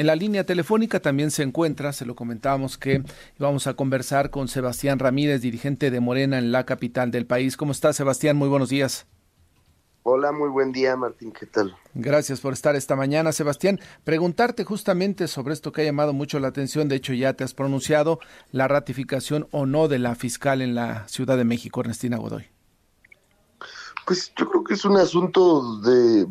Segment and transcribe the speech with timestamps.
[0.00, 3.02] En la línea telefónica también se encuentra, se lo comentábamos que
[3.38, 7.58] íbamos a conversar con Sebastián Ramírez, dirigente de Morena en la capital del país.
[7.58, 8.38] ¿Cómo está Sebastián?
[8.38, 9.06] Muy buenos días.
[10.02, 11.32] Hola, muy buen día, Martín.
[11.32, 11.76] ¿Qué tal?
[11.92, 13.78] Gracias por estar esta mañana, Sebastián.
[14.02, 17.52] Preguntarte justamente sobre esto que ha llamado mucho la atención, de hecho ya te has
[17.52, 18.20] pronunciado,
[18.52, 22.46] la ratificación o no de la fiscal en la Ciudad de México, Ernestina Godoy.
[24.06, 26.26] Pues yo creo que es un asunto de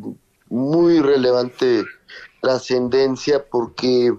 [0.49, 1.85] muy relevante
[2.41, 4.13] trascendencia porque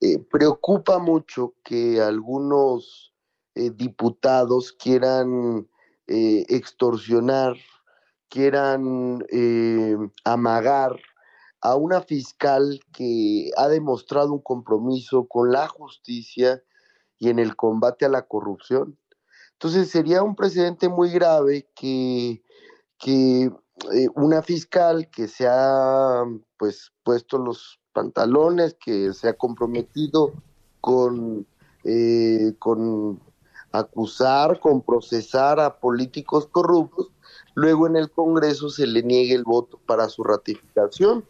[0.00, 3.12] eh, preocupa mucho que algunos
[3.54, 5.68] eh, diputados quieran
[6.06, 7.56] eh, extorsionar
[8.30, 9.24] quieran
[10.22, 11.00] amagar
[11.62, 16.62] a una fiscal que ha demostrado un compromiso con la justicia
[17.18, 18.98] y en el combate a la corrupción.
[19.52, 22.42] Entonces sería un precedente muy grave que,
[22.98, 23.50] que
[23.92, 26.24] eh, una fiscal que se ha
[26.56, 30.32] pues puesto los pantalones, que se ha comprometido
[30.80, 31.46] con,
[31.84, 33.20] eh, con
[33.72, 37.10] acusar, con procesar a políticos corruptos,
[37.54, 41.24] luego en el Congreso se le niegue el voto para su ratificación.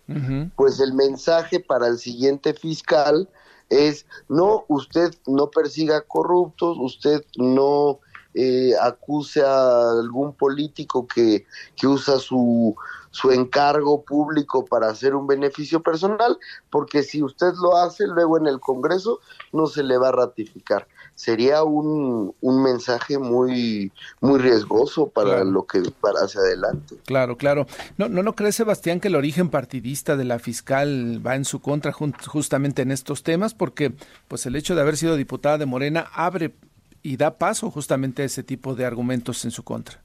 [0.56, 3.28] Pues el mensaje para el siguiente fiscal
[3.68, 8.00] es, no, usted no persiga corruptos, usted no
[8.40, 11.44] eh, acuse a algún político que,
[11.74, 12.76] que usa su,
[13.10, 16.38] su encargo público para hacer un beneficio personal,
[16.70, 19.18] porque si usted lo hace, luego en el Congreso
[19.52, 20.86] no se le va a ratificar
[21.18, 26.94] sería un, un mensaje muy muy riesgoso para lo que para hacia adelante.
[27.06, 27.66] Claro, claro.
[27.96, 31.60] ¿No, ¿No no cree, Sebastián, que el origen partidista de la fiscal va en su
[31.60, 33.52] contra justamente en estos temas?
[33.52, 33.94] Porque
[34.28, 36.54] pues el hecho de haber sido diputada de Morena abre
[37.02, 40.02] y da paso justamente a ese tipo de argumentos en su contra.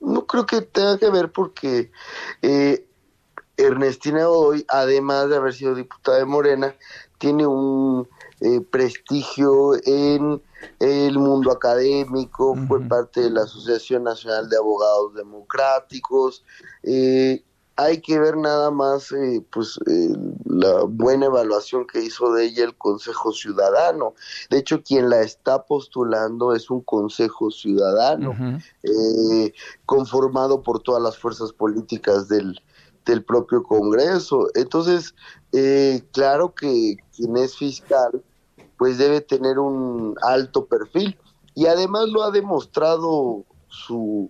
[0.00, 1.90] No creo que tenga que ver porque
[2.42, 2.86] eh,
[3.56, 6.74] Ernestina hoy, además de haber sido diputada de Morena,
[7.18, 8.08] tiene un
[8.40, 10.42] eh, prestigio en
[10.80, 16.44] el mundo académico, fue parte de la Asociación Nacional de Abogados Democráticos.
[16.82, 17.44] Eh,
[17.84, 19.78] hay que ver nada más eh, pues
[20.44, 24.14] la buena evaluación que hizo de ella el Consejo Ciudadano.
[24.50, 28.34] De hecho, quien la está postulando es un Consejo Ciudadano
[29.86, 32.60] conformado por todas las fuerzas políticas del,
[33.04, 34.48] del propio Congreso.
[34.54, 35.14] Entonces,
[36.12, 38.22] claro que quien es fiscal
[38.82, 41.16] pues debe tener un alto perfil
[41.54, 44.28] y además lo ha demostrado su,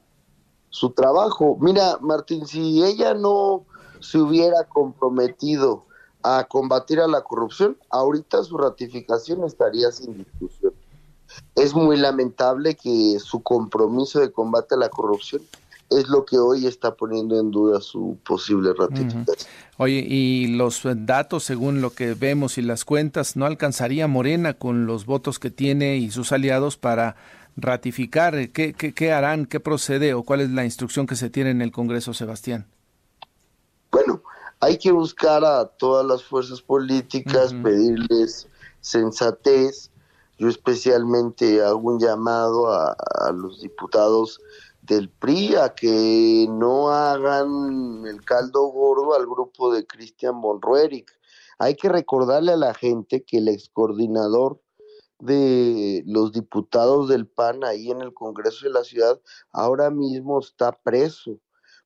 [0.73, 1.57] su trabajo.
[1.61, 3.65] Mira, Martín, si ella no
[4.01, 5.85] se hubiera comprometido
[6.25, 10.73] a combatir a la corrupción, ahorita su ratificación estaría sin discusión.
[11.55, 15.43] Es muy lamentable que su compromiso de combate a la corrupción
[15.91, 19.37] es lo que hoy está poniendo en duda su posible ratificación.
[19.77, 24.87] Oye, y los datos, según lo que vemos y las cuentas, ¿no alcanzaría Morena con
[24.87, 27.17] los votos que tiene y sus aliados para
[27.57, 28.51] ratificar?
[28.51, 29.47] ¿Qué, qué, harán?
[29.47, 30.15] ¿Qué procede?
[30.15, 32.67] ¿O cuál es la instrucción que se tiene en el Congreso, Sebastián?
[33.91, 34.23] Bueno,
[34.61, 38.49] hay que buscar a todas las fuerzas políticas, pedirles
[38.81, 39.91] sensatez.
[40.39, 42.97] Yo especialmente hago un llamado a,
[43.27, 44.41] a los diputados
[44.83, 50.61] del PRI a que no hagan el caldo gordo al grupo de Cristian von
[51.59, 54.61] Hay que recordarle a la gente que el excoordinador
[55.23, 59.21] de los diputados del PAN ahí en el Congreso de la Ciudad
[59.53, 61.39] ahora mismo está preso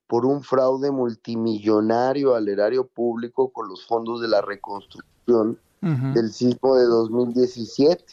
[0.06, 6.74] por un fraude multimillonario al erario público con los fondos de la reconstrucción del sismo
[6.76, 8.04] de 2017.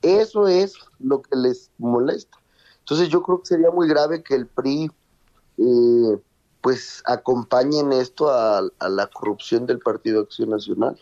[0.00, 2.38] Eso es lo que les molesta.
[2.78, 4.90] Entonces yo creo que sería muy grave que el PRI
[5.58, 6.18] eh,
[6.60, 10.98] pues acompañe en esto a, la corrupción del Partido Acción Nacional.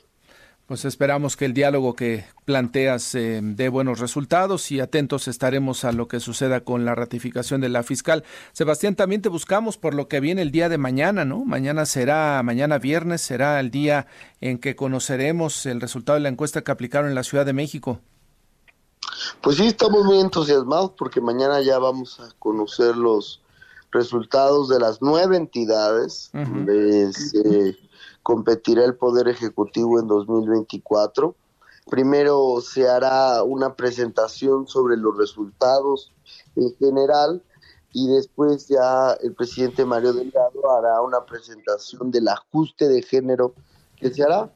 [0.70, 5.90] Pues esperamos que el diálogo que planteas eh, dé buenos resultados y atentos estaremos a
[5.90, 8.22] lo que suceda con la ratificación de la fiscal.
[8.52, 11.44] Sebastián, también te buscamos por lo que viene el día de mañana, ¿no?
[11.44, 14.06] Mañana será, mañana viernes será el día
[14.40, 17.98] en que conoceremos el resultado de la encuesta que aplicaron en la Ciudad de México.
[19.40, 23.42] Pues sí, estamos muy entusiasmados porque mañana ya vamos a conocer los
[23.92, 27.76] resultados de las nueve entidades donde se
[28.22, 31.34] competirá el Poder Ejecutivo en 2024.
[31.90, 36.12] Primero se hará una presentación sobre los resultados
[36.56, 37.42] en general
[37.92, 43.54] y después ya el presidente Mario Delgado hará una presentación del ajuste de género
[43.96, 44.50] que se hará.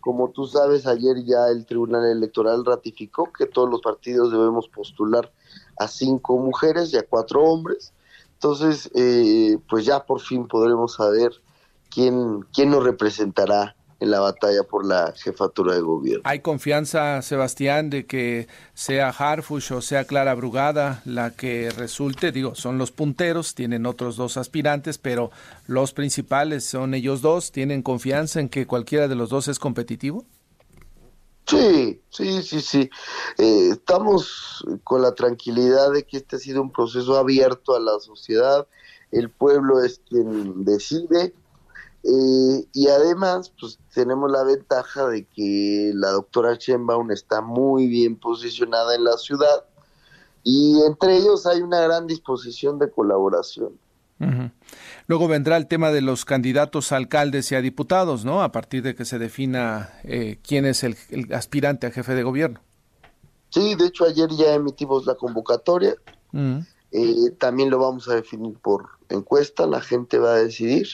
[0.00, 5.32] Como tú sabes, ayer ya el Tribunal Electoral ratificó que todos los partidos debemos postular
[5.78, 7.92] a cinco mujeres y a cuatro hombres.
[8.36, 11.32] Entonces, eh, pues ya por fin podremos saber
[11.90, 16.22] quién, quién nos representará en la batalla por la jefatura de gobierno.
[16.24, 22.32] ¿Hay confianza, Sebastián, de que sea Harfush o sea Clara Brugada la que resulte?
[22.32, 25.30] Digo, son los punteros, tienen otros dos aspirantes, pero
[25.66, 27.52] los principales son ellos dos.
[27.52, 30.24] ¿Tienen confianza en que cualquiera de los dos es competitivo?
[31.46, 32.90] Sí, sí, sí, sí.
[33.38, 37.98] Eh, estamos con la tranquilidad de que este ha sido un proceso abierto a la
[38.00, 38.66] sociedad.
[39.12, 41.34] El pueblo es quien decide
[42.08, 48.16] eh, y además, pues tenemos la ventaja de que la doctora Sheinbaum está muy bien
[48.16, 49.64] posicionada en la ciudad
[50.44, 53.76] y entre ellos hay una gran disposición de colaboración.
[55.06, 58.42] Luego vendrá el tema de los candidatos a alcaldes y a diputados, ¿no?
[58.42, 60.96] A partir de que se defina eh, quién es el,
[61.32, 62.60] aspirante a jefe de gobierno.
[63.50, 65.94] Sí, de hecho ayer ya emitimos la convocatoria.
[66.92, 70.86] Eh, también lo vamos a definir por encuesta, la gente va a decidir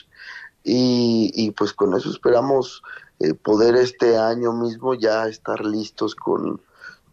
[0.65, 2.83] y, pues con eso esperamos
[3.19, 6.61] eh, poder este año mismo ya estar listos con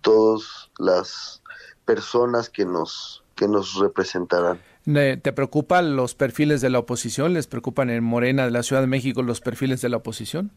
[0.02, 1.42] todas las
[1.86, 4.60] personas que nos que nos representarán.
[4.86, 7.34] ¿Te preocupan los perfiles de la oposición?
[7.34, 10.52] ¿Les preocupan en Morena de la Ciudad de México los perfiles de la oposición?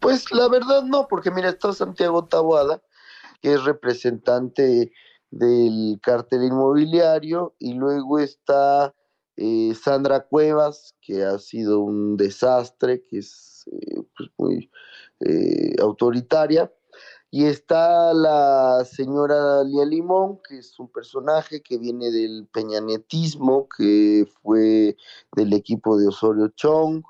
[0.00, 2.82] Pues la verdad no, porque mira, está Santiago Taboada,
[3.40, 4.92] que es representante
[5.30, 8.94] del cártel inmobiliario, y luego está
[9.36, 14.70] eh, Sandra Cuevas, que ha sido un desastre, que es eh, pues, muy
[15.20, 16.72] eh, autoritaria.
[17.30, 24.26] Y está la señora Lía Limón, que es un personaje que viene del peñanetismo, que
[24.42, 24.96] fue
[25.32, 27.02] del equipo de Osorio Chong,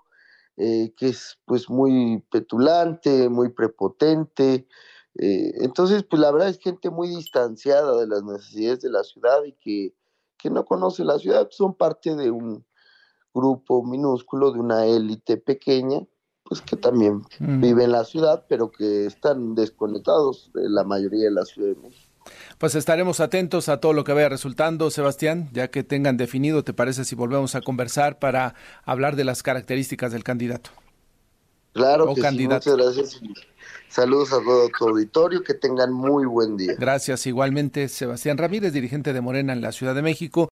[0.56, 4.66] que es pues muy petulante, muy prepotente.
[5.14, 9.52] entonces, pues la verdad es gente muy distanciada de las necesidades de la ciudad y
[9.52, 9.94] que
[10.36, 12.64] que no conoce la ciudad, son parte de un
[13.34, 16.06] grupo minúsculo, de una élite pequeña,
[16.48, 21.32] pues que también vive en la ciudad, pero que están desconectados de la mayoría de
[21.32, 22.06] la ciudad de México.
[22.58, 26.72] Pues estaremos atentos a todo lo que vaya resultando, Sebastián, ya que tengan definido, ¿te
[26.72, 28.54] parece si volvemos a conversar para
[28.84, 30.70] hablar de las características del candidato?
[31.72, 33.20] Claro que sí, muchas gracias.
[33.88, 36.74] Saludos a todo tu auditorio, que tengan muy buen día.
[36.78, 40.44] Gracias igualmente, Sebastián Ramírez, dirigente de Morena en la Ciudad de México.